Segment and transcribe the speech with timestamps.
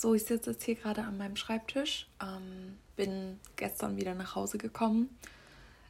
[0.00, 2.06] So, ich sitze jetzt hier gerade an meinem Schreibtisch.
[2.22, 5.10] Ähm, bin gestern wieder nach Hause gekommen.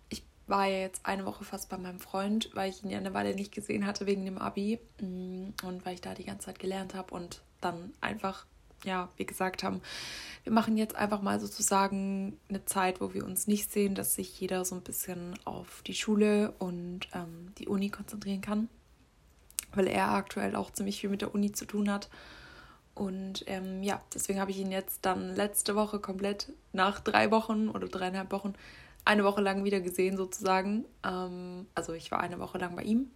[0.08, 3.12] Ich war ja jetzt eine Woche fast bei meinem Freund, weil ich ihn ja eine
[3.12, 6.58] Weile nicht gesehen hatte wegen dem Abi mm, und weil ich da die ganze Zeit
[6.58, 8.46] gelernt habe und dann einfach,
[8.82, 9.82] ja, wie gesagt haben,
[10.42, 14.40] wir machen jetzt einfach mal sozusagen eine Zeit, wo wir uns nicht sehen, dass sich
[14.40, 18.70] jeder so ein bisschen auf die Schule und ähm, die Uni konzentrieren kann,
[19.74, 22.08] weil er aktuell auch ziemlich viel mit der Uni zu tun hat
[22.98, 27.68] und ähm, ja, deswegen habe ich ihn jetzt dann letzte Woche komplett nach drei Wochen
[27.68, 28.54] oder dreieinhalb Wochen
[29.04, 30.84] eine Woche lang wieder gesehen sozusagen.
[31.04, 33.10] Ähm, also ich war eine Woche lang bei ihm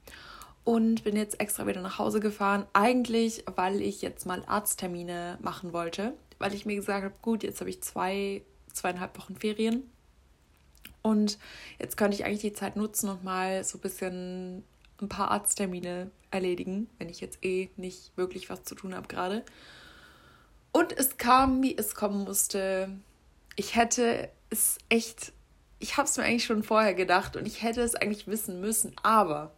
[0.64, 2.66] und bin jetzt extra wieder nach Hause gefahren.
[2.72, 7.60] Eigentlich, weil ich jetzt mal Arzttermine machen wollte, weil ich mir gesagt habe, gut, jetzt
[7.60, 9.90] habe ich zwei, zweieinhalb Wochen Ferien.
[11.02, 11.38] Und
[11.80, 14.64] jetzt könnte ich eigentlich die Zeit nutzen und mal so ein bisschen
[15.02, 19.44] ein paar Arzttermine erledigen, wenn ich jetzt eh nicht wirklich was zu tun habe gerade.
[20.72, 22.88] Und es kam, wie es kommen musste.
[23.56, 25.32] Ich hätte es echt,
[25.78, 28.94] ich habe es mir eigentlich schon vorher gedacht und ich hätte es eigentlich wissen müssen,
[29.02, 29.52] aber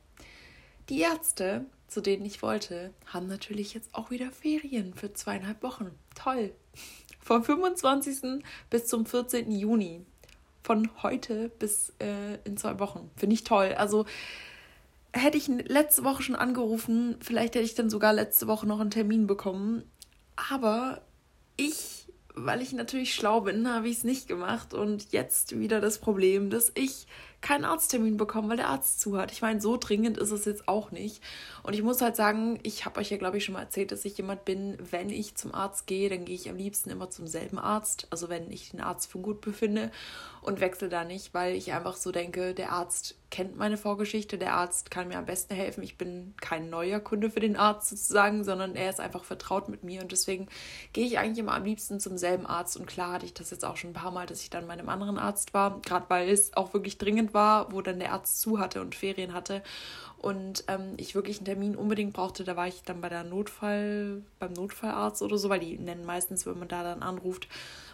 [0.88, 5.92] die Ärzte, zu denen ich wollte, haben natürlich jetzt auch wieder Ferien für zweieinhalb Wochen.
[6.14, 6.52] Toll.
[7.20, 8.44] Vom 25.
[8.68, 9.50] bis zum 14.
[9.50, 10.04] Juni.
[10.62, 13.10] Von heute bis äh, in zwei Wochen.
[13.16, 13.74] Finde ich toll.
[13.76, 14.06] Also
[15.14, 18.90] hätte ich letzte Woche schon angerufen, vielleicht hätte ich dann sogar letzte Woche noch einen
[18.90, 19.84] Termin bekommen.
[20.50, 21.02] Aber
[21.56, 24.74] ich, weil ich natürlich schlau bin, habe ich es nicht gemacht.
[24.74, 27.06] Und jetzt wieder das Problem, dass ich
[27.44, 29.30] keinen Arzttermin bekommen, weil der Arzt zu hat.
[29.30, 31.22] Ich meine, so dringend ist es jetzt auch nicht.
[31.62, 34.06] Und ich muss halt sagen, ich habe euch ja, glaube ich, schon mal erzählt, dass
[34.06, 37.26] ich jemand bin, wenn ich zum Arzt gehe, dann gehe ich am liebsten immer zum
[37.26, 38.06] selben Arzt.
[38.08, 39.90] Also wenn ich den Arzt für gut befinde
[40.40, 44.54] und wechsle da nicht, weil ich einfach so denke, der Arzt kennt meine Vorgeschichte, der
[44.54, 45.82] Arzt kann mir am besten helfen.
[45.82, 49.82] Ich bin kein neuer Kunde für den Arzt sozusagen, sondern er ist einfach vertraut mit
[49.82, 50.46] mir und deswegen
[50.92, 52.76] gehe ich eigentlich immer am liebsten zum selben Arzt.
[52.76, 54.74] Und klar hatte ich das jetzt auch schon ein paar Mal, dass ich dann bei
[54.74, 58.40] einem anderen Arzt war, gerade weil es auch wirklich dringend war, wo dann der Arzt
[58.40, 59.62] zu hatte und Ferien hatte
[60.18, 64.22] und ähm, ich wirklich einen Termin unbedingt brauchte, da war ich dann bei der Notfall,
[64.38, 67.46] beim Notfallarzt oder so, weil die nennen meistens, wenn man da dann anruft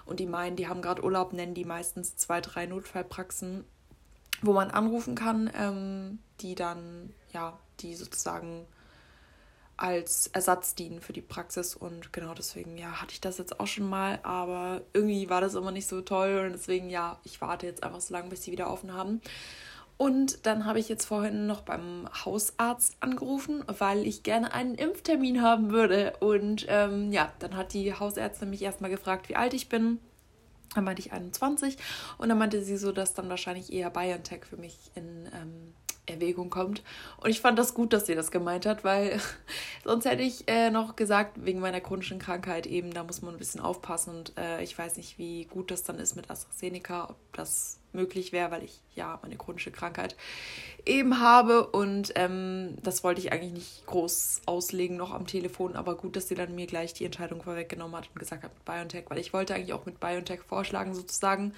[0.06, 3.64] und die meinen, die haben gerade Urlaub, nennen die meistens zwei, drei Notfallpraxen,
[4.42, 8.64] wo man anrufen kann, ähm, die dann, ja, die sozusagen
[9.80, 13.66] als Ersatz dienen für die Praxis und genau deswegen, ja, hatte ich das jetzt auch
[13.66, 17.66] schon mal, aber irgendwie war das immer nicht so toll und deswegen, ja, ich warte
[17.66, 19.20] jetzt einfach so lange, bis sie wieder offen haben.
[19.96, 25.42] Und dann habe ich jetzt vorhin noch beim Hausarzt angerufen, weil ich gerne einen Impftermin
[25.42, 26.14] haben würde.
[26.20, 29.98] Und ähm, ja, dann hat die Hausärztin mich erstmal gefragt, wie alt ich bin.
[30.74, 31.76] Dann meinte ich 21
[32.16, 35.74] und dann meinte sie so, dass dann wahrscheinlich eher BioNTech für mich in ähm,
[36.10, 36.82] Erwägung kommt.
[37.19, 39.21] Und ich fand das gut, dass sie das gemeint hat, weil
[39.84, 43.38] sonst hätte ich äh, noch gesagt, wegen meiner chronischen Krankheit eben, da muss man ein
[43.38, 44.16] bisschen aufpassen.
[44.16, 48.32] Und äh, ich weiß nicht, wie gut das dann ist mit AstraZeneca, ob das möglich
[48.32, 50.16] wäre, weil ich ja meine chronische Krankheit
[50.87, 51.66] eben habe.
[51.66, 55.77] Und ähm, das wollte ich eigentlich nicht groß auslegen noch am Telefon.
[55.77, 58.65] Aber gut, dass sie dann mir gleich die Entscheidung vorweggenommen hat und gesagt hat mit
[58.65, 61.54] BioNTech, weil ich wollte eigentlich auch mit BioNTech vorschlagen sozusagen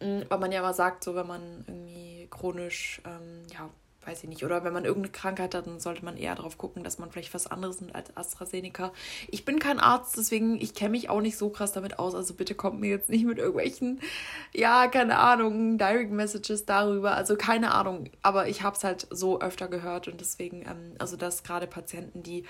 [0.00, 3.70] weil man ja immer sagt, so wenn man irgendwie chronisch, ähm, ja,
[4.06, 6.82] weiß ich nicht, oder wenn man irgendeine Krankheit hat, dann sollte man eher darauf gucken,
[6.82, 8.92] dass man vielleicht was anderes nimmt als AstraZeneca.
[9.28, 12.14] Ich bin kein Arzt, deswegen, ich kenne mich auch nicht so krass damit aus.
[12.14, 14.00] Also bitte kommt mir jetzt nicht mit irgendwelchen,
[14.54, 17.14] ja, keine Ahnung, Direct Messages darüber.
[17.14, 21.16] Also keine Ahnung, aber ich habe es halt so öfter gehört und deswegen, ähm, also
[21.16, 22.44] dass gerade Patienten, die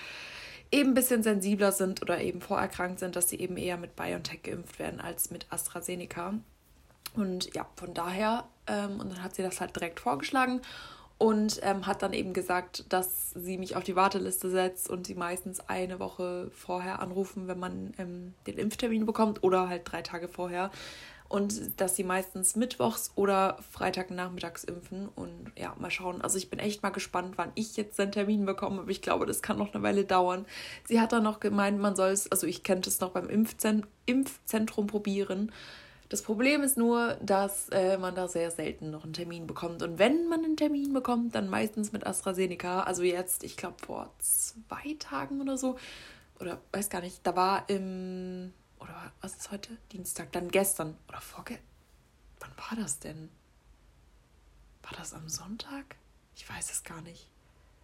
[0.70, 4.42] eben ein bisschen sensibler sind oder eben vorerkrankt sind, dass sie eben eher mit BioNTech
[4.44, 6.34] geimpft werden als mit AstraZeneca.
[7.14, 10.60] Und ja, von daher, ähm, und dann hat sie das halt direkt vorgeschlagen
[11.20, 15.14] und ähm, hat dann eben gesagt, dass sie mich auf die Warteliste setzt und sie
[15.14, 20.28] meistens eine Woche vorher anrufen, wenn man ähm, den Impftermin bekommt oder halt drei Tage
[20.28, 20.70] vorher.
[21.28, 25.08] Und dass sie meistens mittwochs oder Freitagnachmittags impfen.
[25.14, 26.22] Und ja, mal schauen.
[26.22, 28.80] Also ich bin echt mal gespannt, wann ich jetzt den Termin bekomme.
[28.80, 30.46] Aber ich glaube, das kann noch eine Weile dauern.
[30.88, 33.28] Sie hat dann noch gemeint, man soll es, also ich könnte es noch beim
[34.06, 35.52] Impfzentrum probieren.
[36.10, 39.80] Das Problem ist nur, dass äh, man da sehr selten noch einen Termin bekommt.
[39.80, 42.82] Und wenn man einen Termin bekommt, dann meistens mit AstraZeneca.
[42.82, 45.78] Also jetzt, ich glaube, vor zwei Tagen oder so.
[46.40, 48.52] Oder weiß gar nicht, da war im.
[48.80, 49.76] Oder was ist heute?
[49.92, 50.32] Dienstag.
[50.32, 50.96] Dann gestern.
[51.08, 51.60] Oder vorge.
[52.40, 53.28] Wann war das denn?
[54.82, 55.94] War das am Sonntag?
[56.34, 57.29] Ich weiß es gar nicht.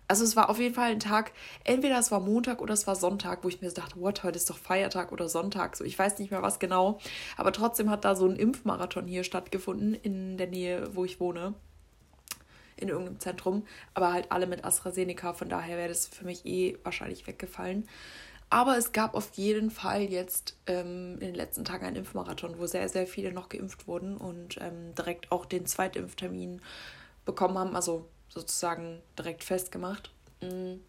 [0.09, 1.33] Also es war auf jeden Fall ein Tag,
[1.65, 4.49] entweder es war Montag oder es war Sonntag, wo ich mir dachte, what, heute ist
[4.49, 5.77] doch Feiertag oder Sonntag.
[5.77, 6.99] So, ich weiß nicht mehr was genau.
[7.37, 11.55] Aber trotzdem hat da so ein Impfmarathon hier stattgefunden in der Nähe, wo ich wohne.
[12.77, 13.67] In irgendeinem Zentrum.
[13.95, 15.33] Aber halt alle mit AstraZeneca.
[15.33, 17.89] Von daher wäre das für mich eh wahrscheinlich weggefallen.
[18.49, 22.67] Aber es gab auf jeden Fall jetzt ähm, in den letzten Tagen einen Impfmarathon, wo
[22.67, 26.61] sehr, sehr viele noch geimpft wurden und ähm, direkt auch den Zweitimpftermin
[27.25, 30.11] bekommen haben, also sozusagen direkt festgemacht.
[30.41, 30.81] Mhm.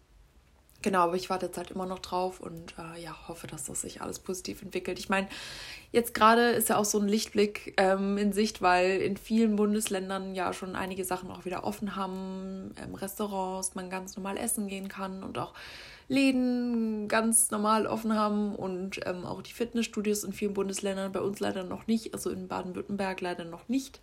[0.80, 3.80] Genau, aber ich warte jetzt halt immer noch drauf und äh, ja, hoffe, dass das
[3.80, 5.00] sich alles positiv entwickelt.
[5.00, 5.26] Ich meine,
[5.90, 10.36] jetzt gerade ist ja auch so ein Lichtblick ähm, in Sicht, weil in vielen Bundesländern
[10.36, 12.74] ja schon einige Sachen auch wieder offen haben.
[12.80, 15.52] Ähm, Restaurants, man ganz normal essen gehen kann und auch
[16.06, 21.40] Läden ganz normal offen haben und ähm, auch die Fitnessstudios in vielen Bundesländern, bei uns
[21.40, 24.00] leider noch nicht, also in Baden-Württemberg leider noch nicht.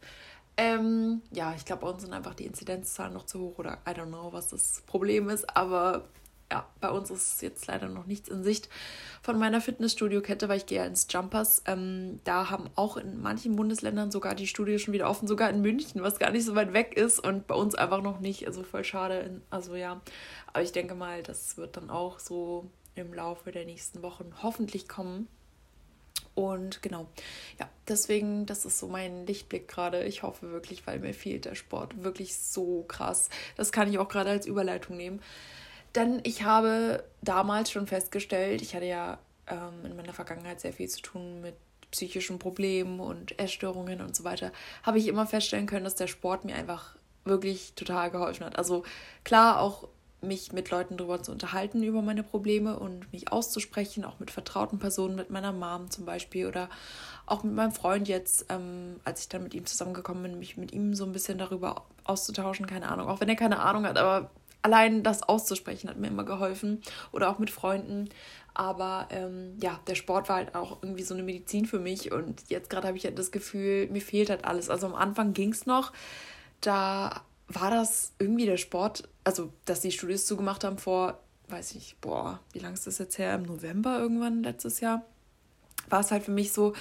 [0.57, 3.91] Ähm, ja, ich glaube, bei uns sind einfach die Inzidenzzahlen noch zu hoch oder I
[3.91, 6.05] don't know, was das Problem ist, aber
[6.51, 8.69] ja, bei uns ist jetzt leider noch nichts in Sicht
[9.21, 11.63] von meiner Fitnessstudio-Kette, weil ich gehe ja ins Jumpers.
[11.65, 15.61] Ähm, da haben auch in manchen Bundesländern sogar die Studios schon wieder offen, sogar in
[15.61, 18.45] München, was gar nicht so weit weg ist und bei uns einfach noch nicht.
[18.45, 19.41] Also voll schade.
[19.49, 20.01] Also ja,
[20.47, 24.87] aber ich denke mal, das wird dann auch so im Laufe der nächsten Wochen hoffentlich
[24.87, 25.27] kommen.
[26.35, 27.07] Und genau,
[27.59, 30.03] ja, deswegen, das ist so mein Lichtblick gerade.
[30.03, 33.29] Ich hoffe wirklich, weil mir fehlt der Sport wirklich so krass.
[33.55, 35.21] Das kann ich auch gerade als Überleitung nehmen.
[35.95, 39.17] Denn ich habe damals schon festgestellt, ich hatte ja
[39.47, 41.55] ähm, in meiner Vergangenheit sehr viel zu tun mit
[41.91, 44.51] psychischen Problemen und Essstörungen und so weiter,
[44.83, 48.57] habe ich immer feststellen können, dass der Sport mir einfach wirklich total geholfen hat.
[48.57, 48.83] Also
[49.23, 49.87] klar, auch
[50.21, 54.79] mich mit Leuten darüber zu unterhalten, über meine Probleme und mich auszusprechen, auch mit vertrauten
[54.79, 56.69] Personen, mit meiner Mom zum Beispiel oder
[57.25, 60.73] auch mit meinem Freund jetzt, ähm, als ich dann mit ihm zusammengekommen bin, mich mit
[60.73, 64.31] ihm so ein bisschen darüber auszutauschen, keine Ahnung, auch wenn er keine Ahnung hat, aber
[64.61, 66.81] allein das auszusprechen hat mir immer geholfen
[67.11, 68.09] oder auch mit Freunden.
[68.55, 72.43] Aber ähm, ja, der Sport war halt auch irgendwie so eine Medizin für mich und
[72.47, 74.69] jetzt gerade habe ich halt das Gefühl, mir fehlt halt alles.
[74.69, 75.91] Also am Anfang ging es noch,
[76.61, 81.19] da war das irgendwie der Sport, also dass die Studios zugemacht haben vor,
[81.49, 83.35] weiß ich, boah, wie lange ist das jetzt her?
[83.35, 85.03] Im November irgendwann letztes Jahr,
[85.89, 86.73] war es halt für mich so,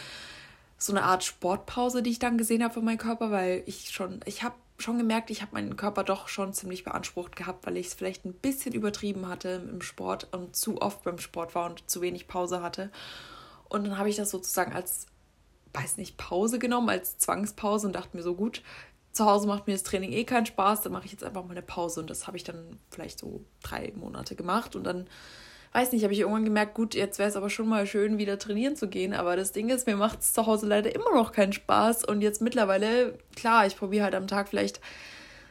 [0.78, 4.20] so eine Art Sportpause, die ich dann gesehen habe für meinen Körper, weil ich schon,
[4.26, 7.88] ich habe schon gemerkt, ich habe meinen Körper doch schon ziemlich beansprucht gehabt, weil ich
[7.88, 11.88] es vielleicht ein bisschen übertrieben hatte im Sport und zu oft beim Sport war und
[11.88, 12.90] zu wenig Pause hatte.
[13.68, 15.06] Und dann habe ich das sozusagen als,
[15.72, 18.62] weiß nicht, Pause genommen, als Zwangspause und dachte mir so, gut,
[19.14, 21.52] zu Hause macht mir das Training eh keinen Spaß, dann mache ich jetzt einfach mal
[21.52, 22.00] eine Pause.
[22.00, 25.06] Und das habe ich dann vielleicht so drei Monate gemacht und dann
[25.72, 28.38] weiß nicht, habe ich irgendwann gemerkt, gut, jetzt wäre es aber schon mal schön, wieder
[28.38, 29.12] trainieren zu gehen.
[29.14, 32.04] Aber das Ding ist, mir macht es zu Hause leider immer noch keinen Spaß.
[32.04, 34.80] Und jetzt mittlerweile, klar, ich probiere halt am Tag vielleicht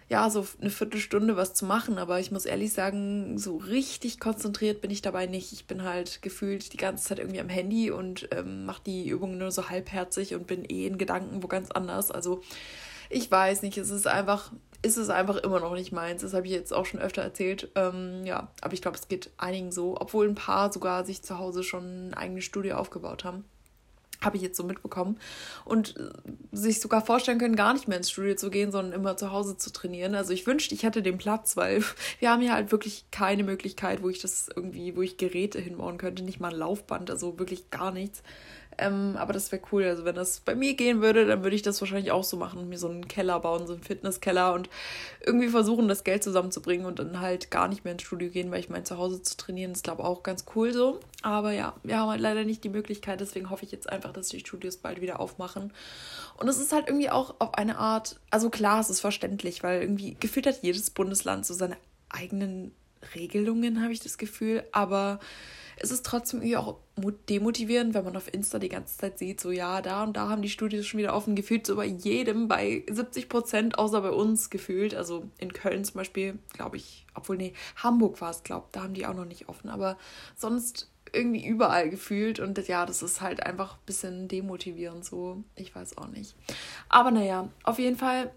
[0.09, 4.81] ja, so eine Viertelstunde was zu machen, aber ich muss ehrlich sagen, so richtig konzentriert
[4.81, 5.53] bin ich dabei nicht.
[5.53, 9.37] Ich bin halt gefühlt die ganze Zeit irgendwie am Handy und ähm, mache die Übungen
[9.37, 12.11] nur so halbherzig und bin eh in Gedanken wo ganz anders.
[12.11, 12.41] Also
[13.13, 14.51] ich weiß nicht, es ist einfach,
[14.81, 16.21] ist es einfach immer noch nicht meins.
[16.21, 17.69] Das habe ich jetzt auch schon öfter erzählt.
[17.75, 21.39] Ähm, ja, aber ich glaube, es geht einigen so, obwohl ein paar sogar sich zu
[21.39, 23.45] Hause schon ein eigenes Studio aufgebaut haben.
[24.21, 25.19] Habe ich jetzt so mitbekommen.
[25.65, 26.09] Und äh,
[26.51, 29.57] sich sogar vorstellen können, gar nicht mehr ins Studio zu gehen, sondern immer zu Hause
[29.57, 30.15] zu trainieren.
[30.15, 31.83] Also ich wünschte, ich hätte den Platz, weil
[32.19, 35.97] wir haben hier halt wirklich keine Möglichkeit, wo ich das irgendwie, wo ich Geräte hinbauen
[35.97, 36.23] könnte.
[36.23, 38.23] Nicht mal ein Laufband, also wirklich gar nichts.
[38.77, 39.83] Ähm, aber das wäre cool.
[39.83, 42.69] Also wenn das bei mir gehen würde, dann würde ich das wahrscheinlich auch so machen.
[42.69, 44.69] Mir so einen Keller bauen, so einen Fitnesskeller und
[45.25, 48.59] irgendwie versuchen, das Geld zusammenzubringen und dann halt gar nicht mehr ins Studio gehen, weil
[48.59, 50.99] ich meine, zu Hause zu trainieren ist, glaube ich, auch ganz cool so.
[51.21, 53.19] Aber ja, wir haben halt leider nicht die Möglichkeit.
[53.19, 55.73] Deswegen hoffe ich jetzt einfach, dass die Studios bald wieder aufmachen.
[56.37, 59.81] Und es ist halt irgendwie auch auf eine Art, also klar, es ist verständlich, weil
[59.81, 61.77] irgendwie gefühlt hat jedes Bundesland so seine
[62.09, 62.73] eigenen
[63.15, 64.63] Regelungen, habe ich das Gefühl.
[64.71, 65.19] Aber
[65.77, 66.77] es ist trotzdem irgendwie auch
[67.29, 70.41] demotivierend, wenn man auf Insta die ganze Zeit sieht, so ja, da und da haben
[70.41, 74.49] die Studios schon wieder offen, gefühlt so bei jedem, bei 70 Prozent, außer bei uns
[74.49, 74.93] gefühlt.
[74.95, 78.83] Also in Köln zum Beispiel, glaube ich, obwohl, nee, Hamburg war es, glaube ich, da
[78.83, 79.97] haben die auch noch nicht offen, aber
[80.35, 85.43] sonst irgendwie überall gefühlt und ja, das ist halt einfach ein bisschen demotivierend so.
[85.55, 86.35] Ich weiß auch nicht.
[86.89, 88.31] Aber naja, auf jeden Fall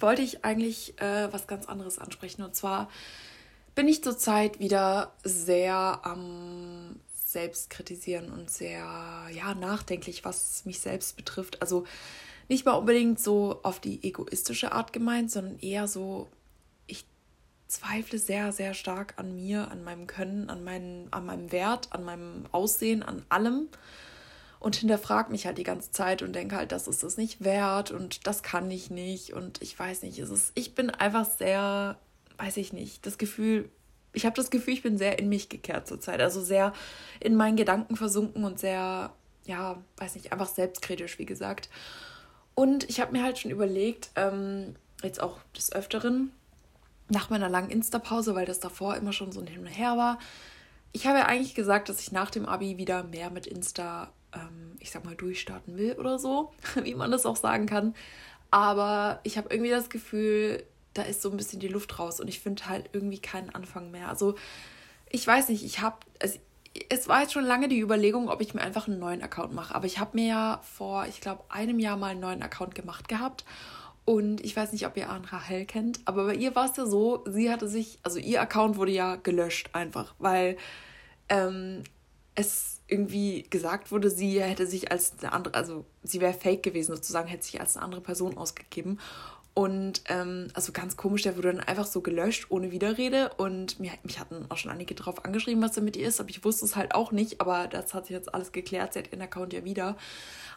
[0.00, 2.88] wollte ich eigentlich äh, was ganz anderes ansprechen und zwar
[3.78, 8.82] bin ich zurzeit wieder sehr am Selbstkritisieren und sehr
[9.32, 11.62] ja, nachdenklich, was mich selbst betrifft.
[11.62, 11.84] Also
[12.48, 16.26] nicht mal unbedingt so auf die egoistische Art gemeint, sondern eher so,
[16.88, 17.06] ich
[17.68, 22.02] zweifle sehr, sehr stark an mir, an meinem Können, an, meinen, an meinem Wert, an
[22.02, 23.68] meinem Aussehen, an allem
[24.58, 27.92] und hinterfrage mich halt die ganze Zeit und denke halt, das ist es nicht wert
[27.92, 31.96] und das kann ich nicht und ich weiß nicht, es ist, ich bin einfach sehr
[32.38, 33.68] weiß ich nicht, das Gefühl,
[34.12, 36.20] ich habe das Gefühl, ich bin sehr in mich gekehrt zurzeit.
[36.20, 36.72] Also sehr
[37.20, 39.12] in meinen Gedanken versunken und sehr,
[39.44, 41.68] ja, weiß nicht, einfach selbstkritisch, wie gesagt.
[42.54, 46.32] Und ich habe mir halt schon überlegt, ähm, jetzt auch des Öfteren,
[47.08, 50.18] nach meiner langen Insta-Pause, weil das davor immer schon so ein Hin und Her war,
[50.92, 54.76] ich habe ja eigentlich gesagt, dass ich nach dem Abi wieder mehr mit Insta, ähm,
[54.80, 56.52] ich sag mal, durchstarten will oder so,
[56.82, 57.94] wie man das auch sagen kann.
[58.50, 60.64] Aber ich habe irgendwie das Gefühl,
[60.98, 63.90] da ist so ein bisschen die Luft raus und ich finde halt irgendwie keinen Anfang
[63.90, 64.08] mehr.
[64.08, 64.34] Also
[65.10, 66.38] ich weiß nicht, ich habe, also,
[66.90, 69.74] es war jetzt schon lange die Überlegung, ob ich mir einfach einen neuen Account mache.
[69.74, 73.08] Aber ich habe mir ja vor, ich glaube, einem Jahr mal einen neuen Account gemacht
[73.08, 73.44] gehabt.
[74.04, 76.86] Und ich weiß nicht, ob ihr Anne Rahel kennt, aber bei ihr war es ja
[76.86, 80.56] so, sie hatte sich, also ihr Account wurde ja gelöscht einfach, weil
[81.28, 81.84] ähm,
[82.34, 86.96] es irgendwie gesagt wurde, sie hätte sich als eine andere, also sie wäre fake gewesen
[86.96, 88.98] sozusagen, hätte sich als eine andere Person ausgegeben.
[89.58, 93.32] Und ähm, also ganz komisch, der wurde dann einfach so gelöscht, ohne Widerrede.
[93.38, 96.30] Und mir, mich hatten auch schon einige drauf angeschrieben, was da mit ihr ist, aber
[96.30, 97.40] ich wusste es halt auch nicht.
[97.40, 99.96] Aber das hat sich jetzt alles geklärt, sie hat ihren Account ja wieder.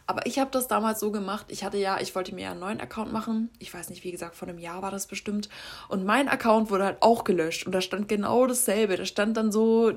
[0.05, 1.47] Aber ich habe das damals so gemacht.
[1.49, 3.49] Ich hatte ja, ich wollte mir ja einen neuen Account machen.
[3.57, 5.49] Ich weiß nicht, wie gesagt, vor einem Jahr war das bestimmt.
[5.89, 7.65] Und mein Account wurde halt auch gelöscht.
[7.65, 8.97] Und da stand genau dasselbe.
[8.97, 9.93] Da stand dann so,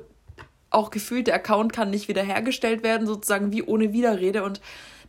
[0.71, 4.45] auch gefühlt, der Account kann nicht wiederhergestellt werden, sozusagen wie ohne Widerrede.
[4.45, 4.63] Und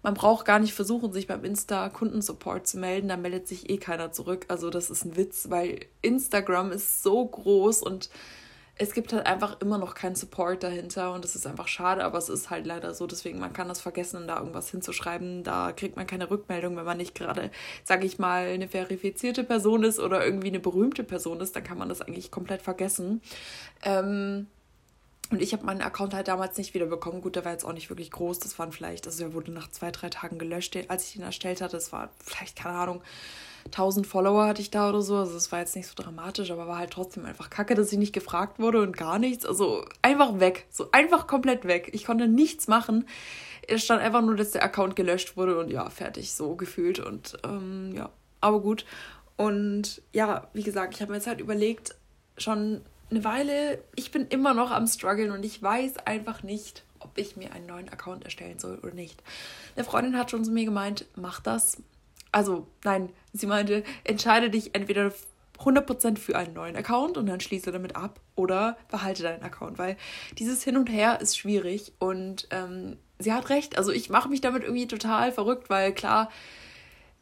[0.05, 4.11] man braucht gar nicht versuchen, sich beim Insta-Kundensupport zu melden, da meldet sich eh keiner
[4.11, 4.45] zurück.
[4.49, 8.11] Also das ist ein Witz, weil Instagram ist so groß und
[8.77, 12.19] es gibt halt einfach immer noch keinen Support dahinter und das ist einfach schade, aber
[12.19, 15.95] es ist halt leider so, deswegen man kann das vergessen, da irgendwas hinzuschreiben, da kriegt
[15.95, 17.49] man keine Rückmeldung, wenn man nicht gerade,
[17.83, 21.79] sage ich mal, eine verifizierte Person ist oder irgendwie eine berühmte Person ist, dann kann
[21.79, 23.23] man das eigentlich komplett vergessen.
[23.81, 24.45] Ähm,
[25.31, 27.21] und ich habe meinen Account halt damals nicht wiederbekommen.
[27.21, 28.39] Gut, der war jetzt auch nicht wirklich groß.
[28.39, 31.61] Das waren vielleicht, also er wurde nach zwei, drei Tagen gelöscht, als ich ihn erstellt
[31.61, 31.77] hatte.
[31.77, 33.01] Das war vielleicht, keine Ahnung,
[33.65, 35.17] 1000 Follower hatte ich da oder so.
[35.17, 37.97] Also das war jetzt nicht so dramatisch, aber war halt trotzdem einfach kacke, dass ich
[37.97, 39.45] nicht gefragt wurde und gar nichts.
[39.45, 40.67] Also einfach weg.
[40.69, 41.89] So einfach komplett weg.
[41.93, 43.07] Ich konnte nichts machen.
[43.67, 46.99] Es stand einfach nur, dass der Account gelöscht wurde und ja, fertig, so gefühlt.
[46.99, 48.09] Und ähm, ja,
[48.41, 48.85] aber gut.
[49.37, 51.95] Und ja, wie gesagt, ich habe mir jetzt halt überlegt,
[52.37, 57.17] schon eine Weile, ich bin immer noch am struggeln und ich weiß einfach nicht, ob
[57.17, 59.21] ich mir einen neuen Account erstellen soll oder nicht.
[59.75, 61.77] Eine Freundin hat schon zu mir gemeint, mach das.
[62.31, 65.13] Also, nein, sie meinte, entscheide dich entweder
[65.59, 69.97] 100% für einen neuen Account und dann schließe damit ab oder behalte deinen Account, weil
[70.37, 73.77] dieses Hin und Her ist schwierig und ähm, sie hat recht.
[73.77, 76.29] Also ich mache mich damit irgendwie total verrückt, weil klar,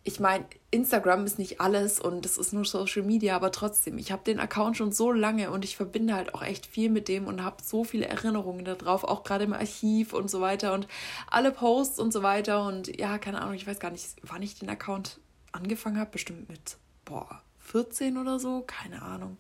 [0.05, 4.11] ich meine, Instagram ist nicht alles und es ist nur Social Media, aber trotzdem, ich
[4.11, 7.25] habe den Account schon so lange und ich verbinde halt auch echt viel mit dem
[7.25, 10.87] und habe so viele Erinnerungen darauf, auch gerade im Archiv und so weiter und
[11.29, 14.59] alle Posts und so weiter und ja, keine Ahnung, ich weiß gar nicht, wann ich
[14.59, 15.19] den Account
[15.53, 19.37] angefangen habe, bestimmt mit, boah, 14 oder so, keine Ahnung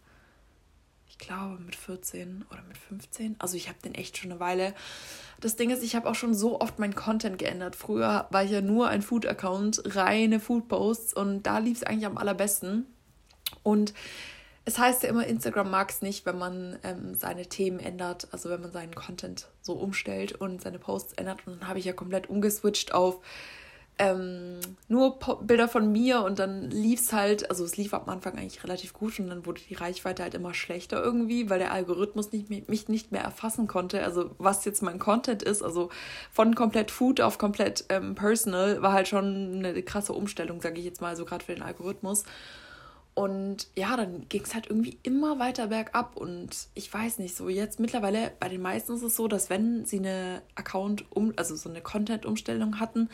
[1.13, 3.35] ich glaube mit 14 oder mit 15.
[3.37, 4.73] Also ich habe den echt schon eine Weile.
[5.39, 7.75] Das Ding ist, ich habe auch schon so oft meinen Content geändert.
[7.75, 12.17] Früher war ich ja nur ein Food-Account, reine Food-Posts und da lief es eigentlich am
[12.17, 12.87] allerbesten.
[13.61, 13.93] Und
[14.65, 18.49] es heißt ja immer, Instagram mag es nicht, wenn man ähm, seine Themen ändert, also
[18.49, 21.45] wenn man seinen Content so umstellt und seine Posts ändert.
[21.45, 23.19] Und dann habe ich ja komplett umgeswitcht auf
[23.99, 28.37] ähm, nur Bilder von mir und dann lief es halt, also es lief am Anfang
[28.37, 32.31] eigentlich relativ gut und dann wurde die Reichweite halt immer schlechter irgendwie, weil der Algorithmus
[32.31, 34.03] nicht mich nicht mehr erfassen konnte.
[34.03, 35.89] Also was jetzt mein Content ist, also
[36.31, 40.85] von komplett Food auf komplett ähm, Personal, war halt schon eine krasse Umstellung, sage ich
[40.85, 42.23] jetzt mal, so gerade für den Algorithmus.
[43.15, 46.17] Und ja, dann ging es halt irgendwie immer weiter bergab.
[46.17, 49.85] Und ich weiß nicht, so jetzt mittlerweile bei den meisten ist es so, dass wenn
[49.85, 53.09] sie eine Account um, also so eine Content-Umstellung hatten,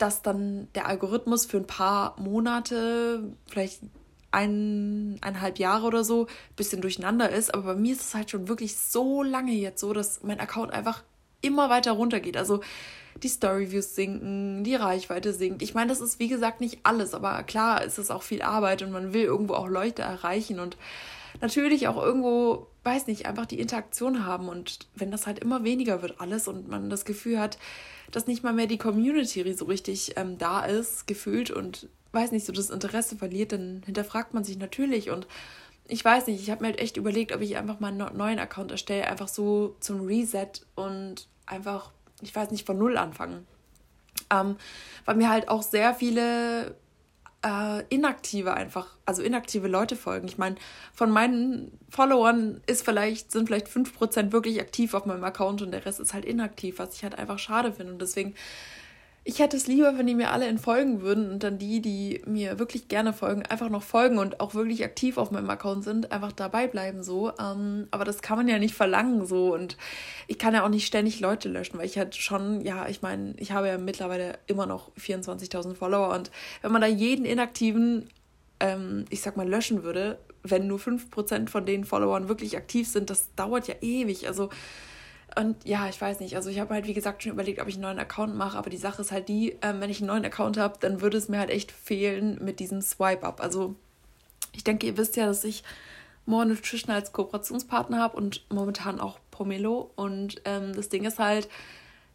[0.00, 3.82] dass dann der Algorithmus für ein paar Monate, vielleicht
[4.32, 7.52] ein, eineinhalb Jahre oder so, ein bisschen durcheinander ist.
[7.52, 10.72] Aber bei mir ist es halt schon wirklich so lange jetzt so, dass mein Account
[10.72, 11.02] einfach
[11.42, 12.36] immer weiter runtergeht.
[12.36, 12.60] Also
[13.22, 15.62] die Storyviews sinken, die Reichweite sinkt.
[15.62, 18.82] Ich meine, das ist wie gesagt nicht alles, aber klar ist es auch viel Arbeit
[18.82, 20.76] und man will irgendwo auch Leute erreichen und
[21.40, 24.48] natürlich auch irgendwo, weiß nicht, einfach die Interaktion haben.
[24.48, 27.58] Und wenn das halt immer weniger wird alles und man das Gefühl hat,
[28.10, 32.46] dass nicht mal mehr die Community so richtig ähm, da ist, gefühlt und weiß nicht,
[32.46, 35.26] so das Interesse verliert, dann hinterfragt man sich natürlich und
[35.86, 38.38] ich weiß nicht, ich habe mir halt echt überlegt, ob ich einfach mal einen neuen
[38.38, 43.46] Account erstelle, einfach so zum Reset und einfach, ich weiß nicht, von Null anfangen.
[44.32, 44.56] Ähm,
[45.04, 46.76] weil mir halt auch sehr viele
[47.42, 50.28] äh, inaktive einfach, also inaktive Leute folgen.
[50.28, 50.56] Ich meine,
[50.92, 55.84] von meinen Followern ist vielleicht, sind vielleicht 5% wirklich aktiv auf meinem Account und der
[55.86, 57.92] Rest ist halt inaktiv, was ich halt einfach schade finde.
[57.92, 58.34] Und deswegen
[59.22, 62.58] ich hätte es lieber, wenn die mir alle entfolgen würden und dann die, die mir
[62.58, 66.32] wirklich gerne folgen, einfach noch folgen und auch wirklich aktiv auf meinem Account sind, einfach
[66.32, 67.30] dabei bleiben so.
[67.38, 69.76] Ähm, aber das kann man ja nicht verlangen so und
[70.26, 73.34] ich kann ja auch nicht ständig Leute löschen, weil ich halt schon, ja, ich meine,
[73.36, 76.30] ich habe ja mittlerweile immer noch 24.000 Follower und
[76.62, 78.08] wenn man da jeden inaktiven,
[78.58, 83.10] ähm, ich sag mal, löschen würde, wenn nur 5% von den Followern wirklich aktiv sind,
[83.10, 84.26] das dauert ja ewig.
[84.26, 84.48] Also,
[85.38, 86.36] und ja, ich weiß nicht.
[86.36, 88.56] Also ich habe halt, wie gesagt, schon überlegt, ob ich einen neuen Account mache.
[88.56, 91.18] Aber die Sache ist halt die, ähm, wenn ich einen neuen Account habe, dann würde
[91.18, 93.40] es mir halt echt fehlen mit diesem Swipe-Up.
[93.40, 93.74] Also
[94.52, 95.62] ich denke, ihr wisst ja, dass ich
[96.26, 99.90] More Nutrition als Kooperationspartner habe und momentan auch Pomelo.
[99.96, 101.48] Und ähm, das Ding ist halt,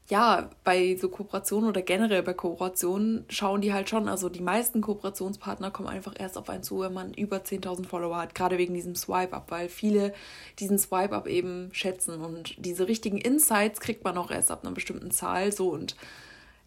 [0.07, 4.81] ja, bei so Kooperationen oder generell bei Kooperationen schauen die halt schon, also die meisten
[4.81, 8.75] Kooperationspartner kommen einfach erst auf einen zu, wenn man über 10.000 Follower hat, gerade wegen
[8.75, 10.13] diesem Swipe-Up, weil viele
[10.59, 12.21] diesen Swipe-Up eben schätzen.
[12.23, 15.69] Und diese richtigen Insights kriegt man auch erst ab einer bestimmten Zahl, so.
[15.69, 15.95] Und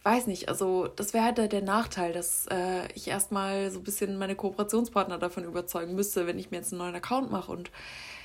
[0.02, 4.18] weiß nicht, also das wäre halt der Nachteil, dass äh, ich erstmal so ein bisschen
[4.18, 7.52] meine Kooperationspartner davon überzeugen müsste, wenn ich mir jetzt einen neuen Account mache.
[7.52, 7.70] Und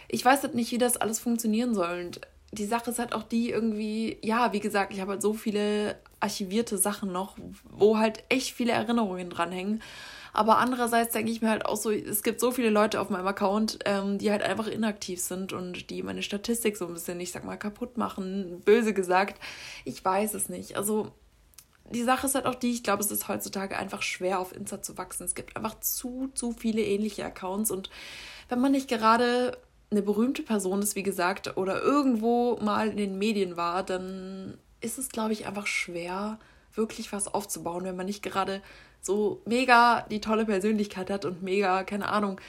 [0.08, 2.06] ich weiß halt nicht, wie das alles funktionieren soll.
[2.06, 2.22] Und
[2.54, 5.98] die Sache ist halt auch die irgendwie, ja, wie gesagt, ich habe halt so viele
[6.20, 7.36] archivierte Sachen noch,
[7.70, 9.82] wo halt echt viele Erinnerungen dranhängen.
[10.34, 13.28] Aber andererseits denke ich mir halt auch so, es gibt so viele Leute auf meinem
[13.28, 17.32] Account, ähm, die halt einfach inaktiv sind und die meine Statistik so ein bisschen, ich
[17.32, 19.40] sag mal, kaputt machen, böse gesagt.
[19.86, 20.76] Ich weiß es nicht.
[20.76, 21.12] Also
[21.92, 24.82] die Sache ist halt auch die, ich glaube, es ist heutzutage einfach schwer, auf Insta
[24.82, 25.26] zu wachsen.
[25.26, 27.90] Es gibt einfach zu, zu viele ähnliche Accounts und
[28.50, 29.58] wenn man nicht gerade
[29.94, 34.98] eine berühmte Person ist, wie gesagt, oder irgendwo mal in den Medien war, dann ist
[34.98, 36.40] es, glaube ich, einfach schwer,
[36.74, 38.62] wirklich was aufzubauen, wenn man nicht gerade
[39.02, 42.42] so mega die tolle Persönlichkeit hat und mega, keine Ahnung,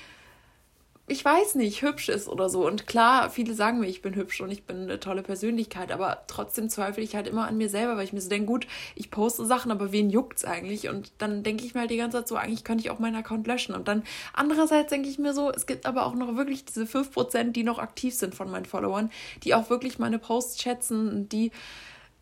[1.06, 2.66] ich weiß nicht, hübsch ist oder so.
[2.66, 6.22] Und klar, viele sagen mir, ich bin hübsch und ich bin eine tolle Persönlichkeit, aber
[6.28, 9.10] trotzdem zweifle ich halt immer an mir selber, weil ich mir so denke, gut, ich
[9.10, 10.88] poste Sachen, aber wen juckt's eigentlich?
[10.88, 13.16] Und dann denke ich mir halt die ganze Zeit so, eigentlich könnte ich auch meinen
[13.16, 13.74] Account löschen.
[13.74, 17.52] Und dann andererseits denke ich mir so, es gibt aber auch noch wirklich diese 5%,
[17.52, 19.10] die noch aktiv sind von meinen Followern,
[19.42, 21.50] die auch wirklich meine Posts schätzen und die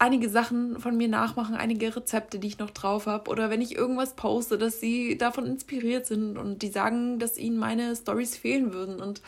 [0.03, 3.31] einige Sachen von mir nachmachen, einige Rezepte, die ich noch drauf habe.
[3.31, 7.57] Oder wenn ich irgendwas poste, dass sie davon inspiriert sind und die sagen, dass ihnen
[7.57, 9.01] meine Stories fehlen würden.
[9.01, 9.23] Und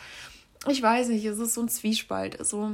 [0.67, 2.39] ich weiß nicht, es ist so ein Zwiespalt.
[2.39, 2.73] Also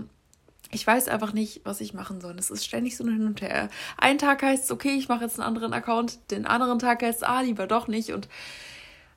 [0.71, 2.35] ich weiß einfach nicht, was ich machen soll.
[2.39, 3.69] Es ist ständig so hin und her.
[3.97, 6.31] Einen Tag heißt es, okay, ich mache jetzt einen anderen Account.
[6.31, 8.13] Den anderen Tag heißt es, ah, lieber doch nicht.
[8.13, 8.27] Und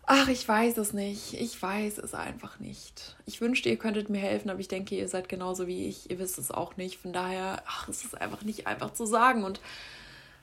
[0.06, 1.32] Ach, ich weiß es nicht.
[1.34, 3.16] Ich weiß es einfach nicht.
[3.24, 6.10] Ich wünschte, ihr könntet mir helfen, aber ich denke, ihr seid genauso wie ich.
[6.10, 6.98] Ihr wisst es auch nicht.
[6.98, 9.44] Von daher, ach, es ist einfach nicht einfach zu sagen.
[9.44, 9.60] Und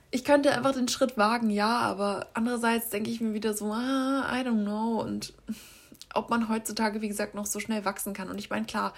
[0.09, 4.27] ich könnte einfach den Schritt wagen, ja, aber andererseits denke ich mir wieder so, ah,
[4.33, 4.99] I don't know.
[4.99, 5.33] Und
[6.13, 8.29] ob man heutzutage, wie gesagt, noch so schnell wachsen kann.
[8.29, 8.93] Und ich meine, klar,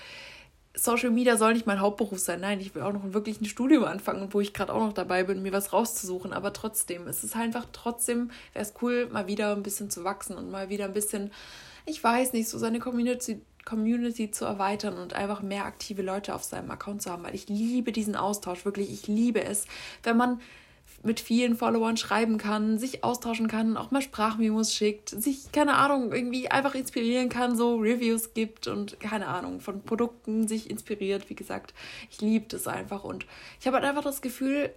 [0.76, 2.42] Social Media soll nicht mein Hauptberuf sein.
[2.42, 5.24] Nein, ich will auch noch wirklich ein Studium anfangen, wo ich gerade auch noch dabei
[5.24, 6.34] bin, mir was rauszusuchen.
[6.34, 10.36] Aber trotzdem, es ist einfach trotzdem, wäre es cool, mal wieder ein bisschen zu wachsen
[10.36, 11.32] und mal wieder ein bisschen,
[11.86, 16.44] ich weiß nicht, so seine Community, Community zu erweitern und einfach mehr aktive Leute auf
[16.44, 17.24] seinem Account zu haben.
[17.24, 19.68] Weil ich liebe diesen Austausch, wirklich, ich liebe es,
[20.02, 20.42] wenn man
[21.04, 26.14] mit vielen Followern schreiben kann, sich austauschen kann, auch mal Sprachmemos schickt, sich, keine Ahnung,
[26.14, 31.30] irgendwie einfach inspirieren kann, so Reviews gibt und keine Ahnung, von Produkten sich inspiriert.
[31.30, 31.74] Wie gesagt,
[32.10, 33.26] ich liebe das einfach und
[33.60, 34.74] ich habe halt einfach das Gefühl,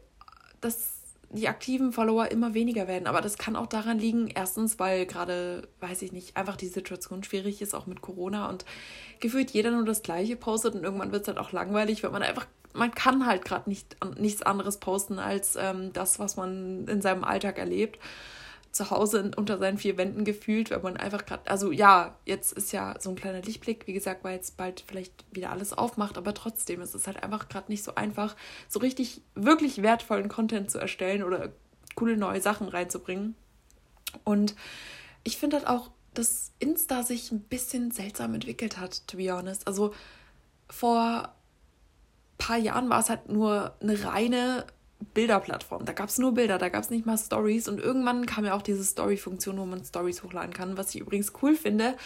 [0.61, 0.97] dass
[1.31, 3.07] die aktiven Follower immer weniger werden.
[3.07, 7.25] Aber das kann auch daran liegen, erstens, weil gerade, weiß ich nicht, einfach die Situation
[7.25, 8.65] schwierig ist, auch mit Corona und
[9.21, 12.23] gefühlt jeder nur das Gleiche postet und irgendwann wird es halt auch langweilig, weil man
[12.23, 17.01] einfach man kann halt gerade nicht, nichts anderes posten als ähm, das, was man in
[17.03, 17.99] seinem Alltag erlebt.
[18.73, 22.73] Zu Hause unter seinen vier Wänden gefühlt, weil man einfach gerade, also ja, jetzt ist
[22.73, 26.35] ja so ein kleiner Lichtblick, wie gesagt, weil jetzt bald vielleicht wieder alles aufmacht, aber
[26.35, 28.37] trotzdem ist es halt einfach gerade nicht so einfach,
[28.69, 31.53] so richtig, wirklich wertvollen Content zu erstellen oder
[31.95, 33.35] coole neue Sachen reinzubringen.
[34.25, 34.55] Und
[35.25, 39.67] ich finde halt auch, dass Insta sich ein bisschen seltsam entwickelt hat, to be honest.
[39.67, 39.95] Also
[40.69, 41.35] vor
[42.47, 44.67] paar Jahren war es halt nur eine reine
[45.15, 45.85] Bilderplattform.
[45.85, 47.67] Da gab es nur Bilder, da gab es nicht mal Stories.
[47.67, 51.33] Und irgendwann kam ja auch diese Story-Funktion, wo man Stories hochladen kann, was ich übrigens
[51.43, 51.97] cool finde.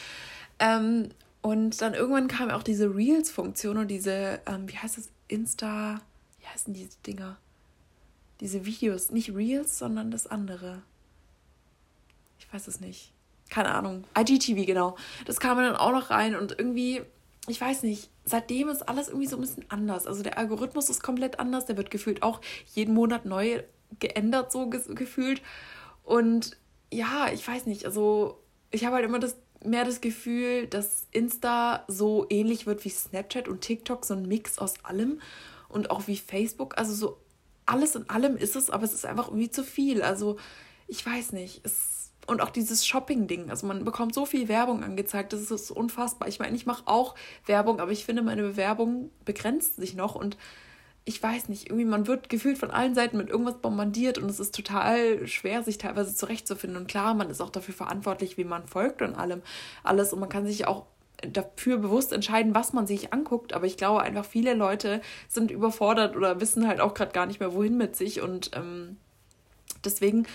[0.59, 1.11] Ähm,
[1.42, 6.00] und dann irgendwann kam auch diese Reels-Funktion und diese, ähm, wie heißt das, Insta,
[6.40, 7.37] wie heißen diese Dinger?
[8.40, 10.83] Diese Videos, nicht Reels, sondern das andere.
[12.38, 13.12] Ich weiß es nicht.
[13.50, 14.05] Keine Ahnung.
[14.18, 14.96] IGTV, genau.
[15.26, 17.03] Das kam dann auch noch rein und irgendwie
[17.50, 20.07] ich weiß nicht, seitdem ist alles irgendwie so ein bisschen anders.
[20.07, 22.40] Also der Algorithmus ist komplett anders, der wird gefühlt auch
[22.75, 23.62] jeden Monat neu
[23.99, 25.43] geändert, so gefühlt.
[26.05, 26.57] Und
[26.93, 28.40] ja, ich weiß nicht, also
[28.71, 33.49] ich habe halt immer das, mehr das Gefühl, dass Insta so ähnlich wird wie Snapchat
[33.49, 35.21] und TikTok, so ein Mix aus allem
[35.69, 36.79] und auch wie Facebook.
[36.79, 37.19] Also so
[37.66, 40.03] alles in allem ist es, aber es ist einfach irgendwie zu viel.
[40.03, 40.37] Also
[40.87, 42.00] ich weiß nicht, es
[42.31, 43.51] und auch dieses Shopping-Ding.
[43.51, 46.29] Also man bekommt so viel Werbung angezeigt, das ist unfassbar.
[46.29, 47.14] Ich meine, ich mache auch
[47.45, 50.37] Werbung, aber ich finde, meine Bewerbung begrenzt sich noch und
[51.05, 54.38] ich weiß nicht, irgendwie man wird gefühlt von allen Seiten mit irgendwas bombardiert und es
[54.38, 56.79] ist total schwer, sich teilweise zurechtzufinden.
[56.79, 59.43] Und klar, man ist auch dafür verantwortlich, wie man folgt und allem
[59.83, 60.12] alles.
[60.12, 60.87] Und man kann sich auch
[61.27, 63.55] dafür bewusst entscheiden, was man sich anguckt.
[63.55, 67.40] Aber ich glaube einfach, viele Leute sind überfordert oder wissen halt auch gerade gar nicht
[67.40, 68.21] mehr, wohin mit sich.
[68.21, 68.99] Und ähm,
[69.85, 70.27] deswegen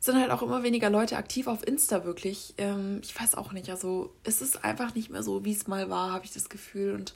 [0.00, 2.54] sind halt auch immer weniger Leute aktiv auf Insta wirklich.
[2.58, 3.70] Ähm, ich weiß auch nicht.
[3.70, 6.94] Also es ist einfach nicht mehr so, wie es mal war, habe ich das Gefühl.
[6.94, 7.14] Und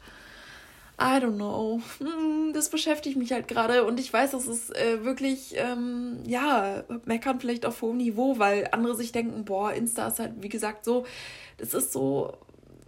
[1.00, 1.80] I don't know.
[1.98, 6.84] Hm, das beschäftigt mich halt gerade und ich weiß, das ist äh, wirklich, ähm, ja,
[7.06, 10.84] meckern vielleicht auf hohem Niveau, weil andere sich denken, boah, Insta ist halt, wie gesagt,
[10.84, 11.06] so,
[11.58, 12.34] das ist so,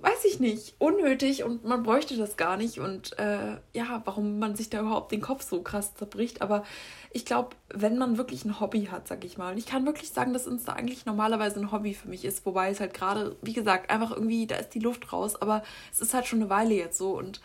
[0.04, 4.54] weiß ich nicht, unnötig und man bräuchte das gar nicht und äh, ja, warum man
[4.54, 6.42] sich da überhaupt den Kopf so krass zerbricht.
[6.42, 6.64] Aber
[7.10, 10.10] ich glaube, wenn man wirklich ein Hobby hat, sag ich mal, und ich kann wirklich
[10.10, 13.54] sagen, dass Insta eigentlich normalerweise ein Hobby für mich ist, wobei es halt gerade, wie
[13.54, 16.74] gesagt, einfach irgendwie, da ist die Luft raus, aber es ist halt schon eine Weile
[16.74, 17.40] jetzt so und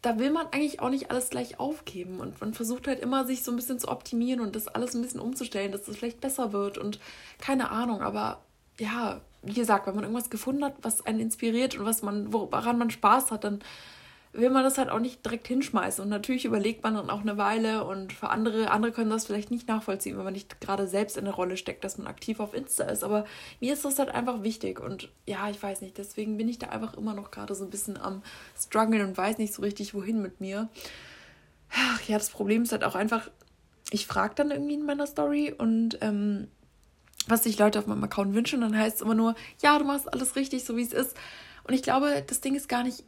[0.00, 3.42] da will man eigentlich auch nicht alles gleich aufgeben und man versucht halt immer, sich
[3.42, 6.20] so ein bisschen zu optimieren und das alles ein bisschen umzustellen, dass es das vielleicht
[6.20, 6.98] besser wird und
[7.38, 8.42] keine Ahnung, aber
[8.78, 12.78] ja, wie gesagt, wenn man irgendwas gefunden hat, was einen inspiriert und was man, woran
[12.78, 13.60] man Spaß hat, dann
[14.32, 16.02] will man das halt auch nicht direkt hinschmeißen.
[16.02, 19.50] Und natürlich überlegt man dann auch eine Weile und für andere, andere können das vielleicht
[19.50, 22.54] nicht nachvollziehen, wenn man nicht gerade selbst in der Rolle steckt, dass man aktiv auf
[22.54, 23.04] Insta ist.
[23.04, 23.24] Aber
[23.60, 24.80] mir ist das halt einfach wichtig.
[24.80, 27.70] Und ja, ich weiß nicht, deswegen bin ich da einfach immer noch gerade so ein
[27.70, 28.22] bisschen am
[28.56, 30.68] struggeln und weiß nicht so richtig, wohin mit mir.
[31.70, 33.30] Ach, ja, das Problem ist halt auch einfach,
[33.90, 36.48] ich frage dann irgendwie in meiner Story und ähm,
[37.28, 40.12] was sich Leute auf meinem Account wünschen, dann heißt es immer nur, ja, du machst
[40.12, 41.16] alles richtig, so wie es ist.
[41.64, 43.04] Und ich glaube, das Ding ist gar nicht,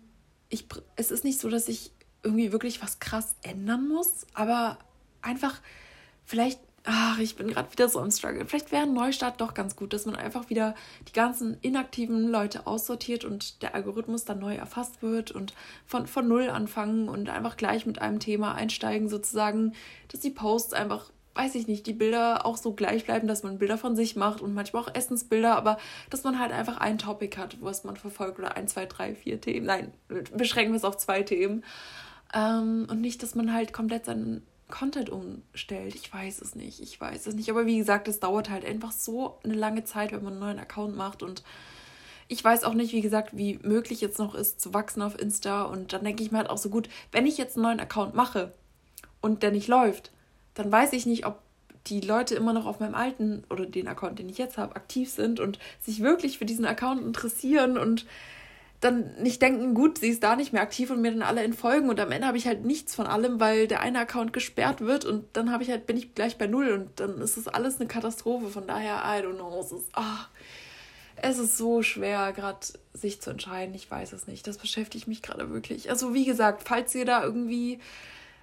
[0.48, 4.78] ich, es ist nicht so, dass ich irgendwie wirklich was krass ändern muss, aber
[5.22, 5.60] einfach
[6.24, 8.46] vielleicht, ach, ich bin gerade wieder so am Struggle.
[8.46, 10.74] Vielleicht wäre ein Neustart doch ganz gut, dass man einfach wieder
[11.08, 15.54] die ganzen inaktiven Leute aussortiert und der Algorithmus dann neu erfasst wird und
[15.86, 19.74] von, von Null anfangen und einfach gleich mit einem Thema einsteigen, sozusagen,
[20.08, 23.58] dass die Posts einfach weiß ich nicht, die Bilder auch so gleich bleiben, dass man
[23.58, 25.78] Bilder von sich macht und manchmal auch Essensbilder, aber
[26.10, 29.40] dass man halt einfach ein Topic hat, was man verfolgt oder ein, zwei, drei, vier
[29.40, 29.66] Themen.
[29.66, 29.92] Nein,
[30.34, 31.64] beschränken wir es auf zwei Themen.
[32.34, 35.94] Ähm, und nicht, dass man halt komplett seinen Content umstellt.
[35.94, 37.50] Ich weiß es nicht, ich weiß es nicht.
[37.50, 40.58] Aber wie gesagt, es dauert halt einfach so eine lange Zeit, wenn man einen neuen
[40.58, 41.42] Account macht und
[42.28, 45.62] ich weiß auch nicht, wie gesagt, wie möglich jetzt noch ist, zu wachsen auf Insta.
[45.62, 48.14] Und dann denke ich mir halt auch so gut, wenn ich jetzt einen neuen Account
[48.14, 48.52] mache
[49.20, 50.12] und der nicht läuft,
[50.60, 51.40] dann weiß ich nicht, ob
[51.86, 55.10] die Leute immer noch auf meinem alten oder den Account, den ich jetzt habe, aktiv
[55.10, 58.04] sind und sich wirklich für diesen Account interessieren und
[58.80, 61.88] dann nicht denken, gut, sie ist da nicht mehr aktiv und mir dann alle entfolgen
[61.88, 65.06] und am Ende habe ich halt nichts von allem, weil der eine Account gesperrt wird
[65.06, 67.78] und dann habe ich halt bin ich gleich bei null und dann ist das alles
[67.78, 68.48] eine Katastrophe.
[68.48, 70.28] Von daher, I don't know, es ist ach,
[71.16, 72.60] es ist so schwer gerade
[72.92, 73.74] sich zu entscheiden.
[73.74, 74.46] Ich weiß es nicht.
[74.46, 75.90] Das beschäftigt mich gerade wirklich.
[75.90, 77.80] Also wie gesagt, falls ihr da irgendwie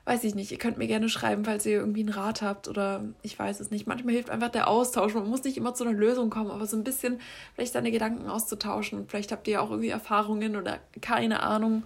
[0.08, 3.04] weiß ich nicht, ihr könnt mir gerne schreiben, falls ihr irgendwie einen Rat habt oder
[3.24, 3.88] ich weiß es nicht.
[3.88, 5.14] Manchmal hilft einfach der Austausch.
[5.14, 7.20] Man muss nicht immer zu einer Lösung kommen, aber so ein bisschen
[7.56, 9.00] vielleicht seine Gedanken auszutauschen.
[9.00, 11.84] Und vielleicht habt ihr auch irgendwie Erfahrungen oder keine Ahnung.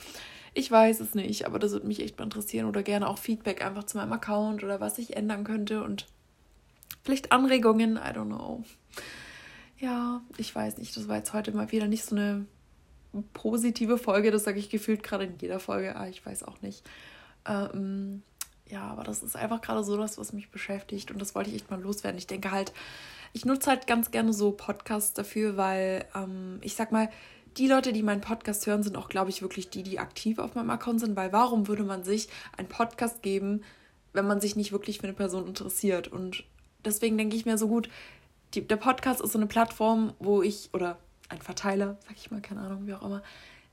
[0.54, 3.66] Ich weiß es nicht, aber das würde mich echt mal interessieren oder gerne auch Feedback
[3.66, 6.06] einfach zu meinem Account oder was ich ändern könnte und
[7.04, 8.64] vielleicht Anregungen, I don't know.
[9.80, 12.46] Ja, ich weiß nicht, das war jetzt heute mal wieder nicht so eine
[13.34, 16.84] positive Folge, das sage ich gefühlt gerade in jeder Folge, ah, ich weiß auch nicht.
[17.46, 18.24] Ähm,
[18.68, 21.58] ja, aber das ist einfach gerade so das, was mich beschäftigt und das wollte ich
[21.58, 22.18] echt mal loswerden.
[22.18, 22.72] Ich denke halt,
[23.34, 27.10] ich nutze halt ganz gerne so Podcasts dafür, weil ähm, ich sag mal,
[27.58, 30.56] die Leute, die meinen Podcast hören, sind auch, glaube ich, wirklich die, die aktiv auf
[30.56, 33.64] meinem Account sind, weil warum würde man sich einen Podcast geben,
[34.14, 36.08] wenn man sich nicht wirklich für eine Person interessiert?
[36.08, 36.46] Und
[36.86, 37.90] deswegen denke ich mir so gut,
[38.54, 42.42] die, der Podcast ist so eine Plattform, wo ich, oder ein Verteiler, sag ich mal,
[42.42, 43.22] keine Ahnung, wie auch immer,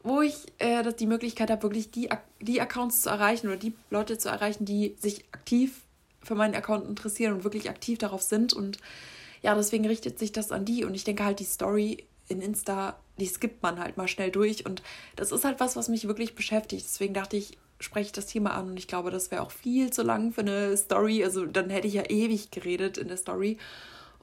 [0.02, 2.08] wo ich äh, die Möglichkeit habe, wirklich die,
[2.40, 5.82] die Accounts zu erreichen oder die Leute zu erreichen, die sich aktiv
[6.22, 8.52] für meinen Account interessieren und wirklich aktiv darauf sind.
[8.52, 8.78] Und
[9.42, 10.84] ja, deswegen richtet sich das an die.
[10.84, 14.66] Und ich denke halt, die Story in Insta, die skippt man halt mal schnell durch.
[14.66, 14.82] Und
[15.16, 16.84] das ist halt was, was mich wirklich beschäftigt.
[16.86, 18.70] Deswegen dachte ich, spreche ich das Thema an.
[18.70, 21.24] Und ich glaube, das wäre auch viel zu lang für eine Story.
[21.24, 23.58] Also dann hätte ich ja ewig geredet in der Story.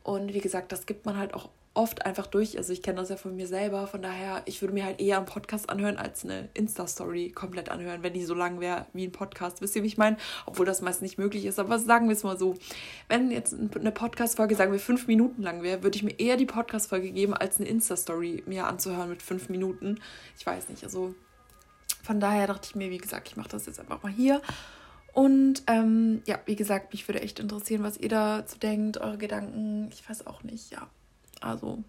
[0.03, 2.57] Und wie gesagt, das gibt man halt auch oft einfach durch.
[2.57, 3.85] Also ich kenne das ja von mir selber.
[3.87, 8.01] Von daher, ich würde mir halt eher einen Podcast anhören, als eine Insta-Story komplett anhören,
[8.01, 9.61] wenn die so lang wäre wie ein Podcast.
[9.61, 10.17] Wisst ihr, wie ich meine?
[10.45, 11.59] Obwohl das meist nicht möglich ist.
[11.59, 12.55] Aber sagen wir es mal so.
[13.07, 16.45] Wenn jetzt eine Podcast-Folge, sagen wir, fünf Minuten lang wäre, würde ich mir eher die
[16.45, 19.99] Podcast-Folge geben, als eine Insta-Story mir anzuhören mit fünf Minuten.
[20.39, 20.83] Ich weiß nicht.
[20.83, 21.13] Also
[22.03, 24.41] von daher dachte ich mir, wie gesagt, ich mache das jetzt einfach mal hier.
[25.13, 29.89] Und ähm, ja, wie gesagt, mich würde echt interessieren, was ihr dazu denkt, eure Gedanken.
[29.91, 30.89] Ich weiß auch nicht, ja.
[31.45, 31.83] Also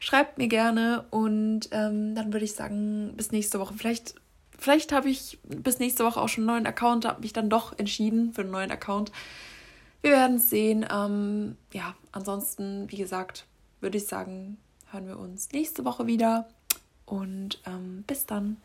[0.00, 3.74] schreibt mir gerne und ähm, dann würde ich sagen, bis nächste Woche.
[3.74, 4.14] Vielleicht,
[4.58, 7.78] vielleicht habe ich bis nächste Woche auch schon einen neuen Account, habe mich dann doch
[7.78, 9.10] entschieden für einen neuen Account.
[10.02, 10.86] Wir werden es sehen.
[10.92, 13.46] Ähm, ja, ansonsten, wie gesagt,
[13.80, 14.58] würde ich sagen,
[14.92, 16.46] hören wir uns nächste Woche wieder.
[17.06, 18.54] und ähm, bis dann.